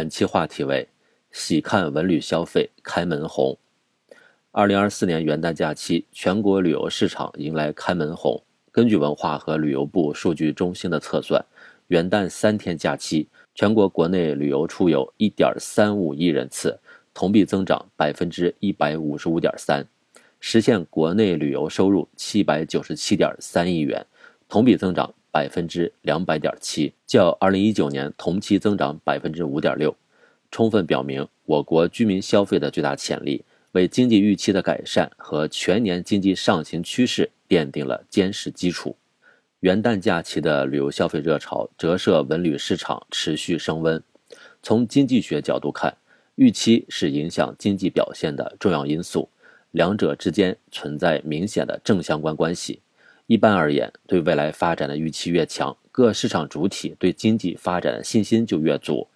[0.00, 0.88] 本期话题为
[1.30, 3.58] “喜看文旅消费开门红”。
[4.50, 8.42] 二零二四年元旦假期，全国旅游市场迎来开门红。
[8.72, 11.44] 根据文化和旅游部数据中心的测算，
[11.88, 16.80] 元旦三天假期，全国国内旅游出游一点三五亿人次，
[17.12, 19.86] 同比增长百分之一百五十五点三，
[20.40, 24.06] 实现国内旅游收入七百九十七点三亿元，
[24.48, 25.12] 同比增长。
[25.32, 29.96] 百分之两百点七，较二零一九年同期增长百分之五点六，
[30.50, 38.96] 充分表明我国居民消费的巨大潜力，为经济预期的改善和全年经济上行趋势奠定了坚实基础。
[39.60, 44.02] 元旦假期的旅游消费热潮折射文旅市场持续升温。
[44.62, 45.94] 从经济学角度看，
[46.36, 49.28] 预期是影响经济表现的重要因素，
[49.72, 52.80] 两者之间存在明显的正相关关系。
[53.30, 59.06] 一般而言，对未来发展的预期越强，各市场主体对经济发展的信心就越足，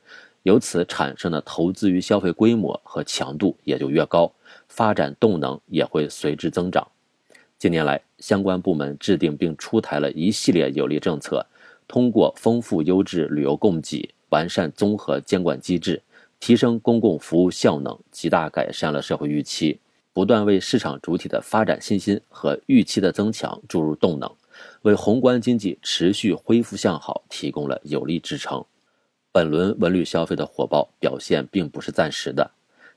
[0.44, 4.32] 由此产生的投资与消费规模和强度也就越高，
[4.68, 6.86] 发展动能也会随之增长。
[7.58, 11.44] 近年来，相关部门制定并出台了一系列有力政策，
[11.88, 16.00] 通过丰富优质旅游供给、完善综合监管机制、
[16.38, 19.80] 提升公共服务效能，极大改善了社会预期。
[20.14, 24.30] 不断为市场主体的发展信心和预期的增强注入动能，
[24.82, 28.64] 为宏观经济持续恢复向好提供了有力支撑。
[29.32, 32.48] 本轮文旅消费的火爆表现并不是暂时的，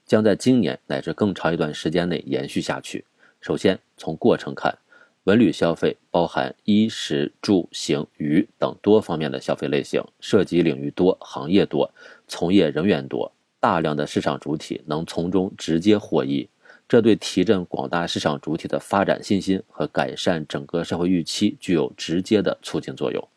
[0.06, 3.04] 将在今年乃至更长一段时间内延续下去。
[3.42, 4.78] 首先，从过程看，
[5.24, 11.92] 文旅消费包含衣食住行娱等多方面的消费类型，涉及领域多、行业多、
[12.28, 16.48] 从业人员多，大量的市场主体能从中直接获益。
[16.88, 23.28] 这对提振广大市场主体的发展信心和改善整个社会预期具有直接的促进作用。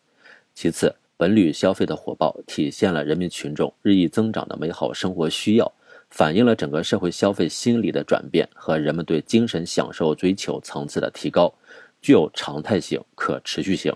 [0.54, 5.72] 其次，本旅消费的火爆体现了人民群众日益增长的美好生活需要，
[6.10, 11.52] 反映了整个社会消费心理的转变和人们对精神享受追求层次的提高，
[12.00, 13.92] 具有常态性、可持续性。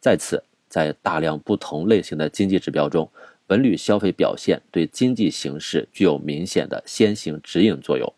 [0.00, 3.10] 再次，在大量不同类型的经济指标中，
[3.46, 8.12] 本旅消费表现对经济形势具有明显的先行指引作用。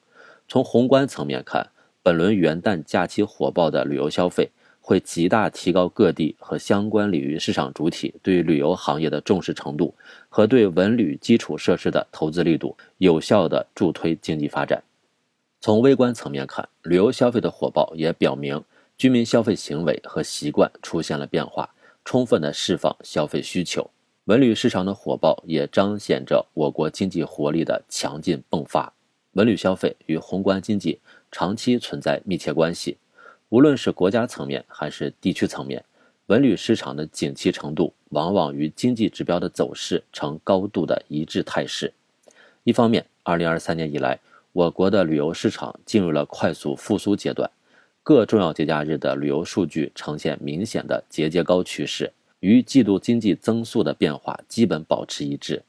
[0.51, 1.65] 从宏观层面看，
[2.03, 4.51] 本轮元旦假期火爆的旅游消费，
[4.81, 9.95] 会极大提高各地和相关领域市场主体对旅游行业的重视程度
[10.29, 14.83] 和对文旅基础设施的投资力度，有效地助推经济发展。
[15.61, 18.61] 从微观层面看，旅游消费的火爆也表明
[18.99, 21.73] 居民消费行为和习惯出现了变化，
[22.05, 23.89] 充分地释放消费需求。
[24.25, 28.93] 文旅市场的火爆也彰显着我国经济活力的强劲迸发。
[29.35, 30.99] 文旅消费与宏观经济
[31.31, 32.97] 长期存在密切关系，
[33.49, 35.85] 无论是国家层面还是地区层面，
[36.27, 41.93] 文旅市场的景气程度往往与经济指标的走势呈高度的一致态势。
[42.65, 44.19] 一方面，2023年以来，
[44.53, 47.49] 我国的旅游市场进入了快速复苏阶段，
[48.03, 55.63] 各重要节假日的旅游数据呈现明显的节节高趋势，与季度经济增速的变化基本保持一致。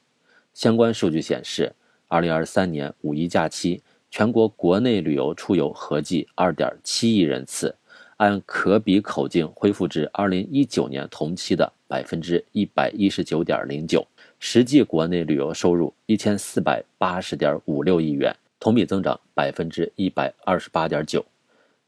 [0.52, 1.72] 相关数据显示。
[2.12, 3.80] 二零二三年五一假期，
[4.10, 7.74] 全国国内旅游出游合计二点七亿人次，
[8.18, 14.06] 按可比口径恢复至二零一九年同期的百分之一百一十九点零九，
[14.38, 21.24] 实际国内旅游收入一千四百八十点五六亿元，同比增长百分之一百二十八点九。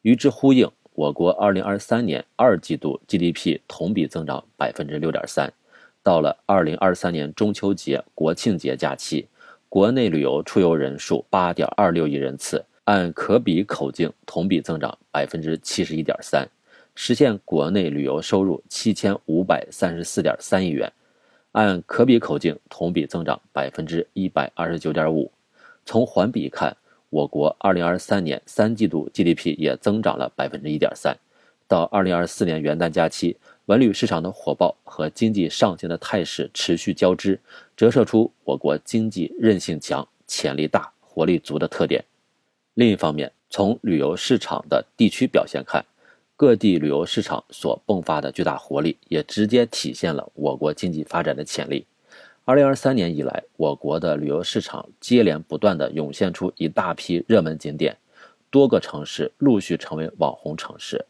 [0.01, 5.53] 与之呼应，我国二零二三年二季度 GDP 同比增长百分之六点三。
[6.03, 9.27] 到了二零二三年中秋节、国庆节假期。
[9.75, 16.49] 国内旅游出游人数八点二六亿人次，按可比口径同比增长百分之七十一点三，
[16.95, 20.93] 实现国内旅游收入七千五百三十四点三亿元，
[21.51, 25.33] 按可比口径同比增长百分之一百二十九点五。
[25.85, 26.77] 从环比看，
[27.11, 31.19] 我国二零二三年三季度 GDP 也增长了百分之一点三。
[31.67, 33.37] 到二零二四年元旦假期。
[33.67, 37.41] 文旅市场的火爆和经济上行的态势持续交织，
[37.75, 42.05] 折射出我国经济韧性强、潜力大、活力足的特点。
[42.75, 45.83] 另一方面，从旅游市场的地区表现看，
[46.37, 51.87] 各地旅游市场所迸发的巨大活力，也直接体现了我国经济发展的潜力。
[52.45, 57.97] 二零二三年以来，我国的旅游市场接连不断的涌现出一大批热门景点，
[58.51, 61.07] 多个城市陆续成为网红城市。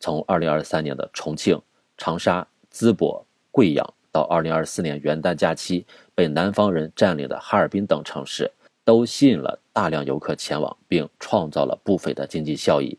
[0.00, 1.62] 从二零二三年的重庆。
[2.04, 2.44] 长沙、
[2.74, 8.50] 淄博、贵阳，到二零二四年元旦假期被南方人占领的哈尔滨等城市，
[8.84, 12.98] 都吸引了大量游客前往，并创造了不菲的经济效益。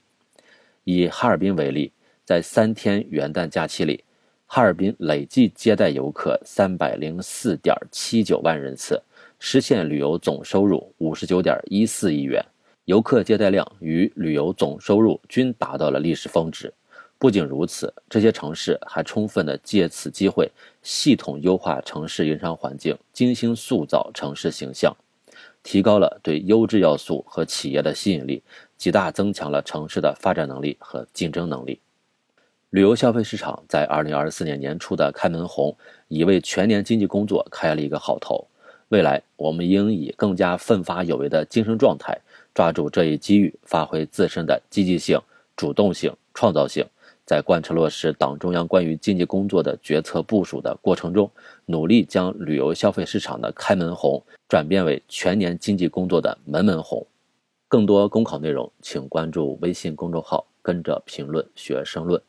[0.85, 1.91] 以哈尔滨为例，
[2.23, 4.01] 在三天元旦假期里，
[4.45, 9.03] 哈尔滨累计接待游客三百零四点七九万人次，
[9.37, 12.41] 实现旅游总收入五十九点一四亿元，
[12.85, 16.73] 游客接待量与旅游总收入均达到了历史峰值。
[17.23, 24.93] 不仅如此，这些城市还充分的借此机会，系统优化城市营商环境，精心塑造城市形象，
[25.63, 28.43] 提高了对优质要素和企业的吸引力，
[28.77, 31.79] 极大增强了城市的发展能力和竞争能力。
[32.71, 35.73] 旅游消费市场在二零二四年年初的开门红，
[36.09, 38.45] 已为全年经济工作开了一个好头。
[38.89, 42.19] 未来，我们应以更加奋发有为的精神状态，
[42.53, 45.17] 抓住这一机遇，发挥自身的积极性、
[45.55, 46.85] 主动性、创造性，
[47.25, 51.31] 在贯彻落实党中央关于经济工作的决策部署的过程中，
[51.65, 57.05] 努力将旅游消费市场的开门红转变为全年经济工作的门门红。
[57.67, 62.21] 更多公考内容，请关注微信公众号“跟着评论学申论”。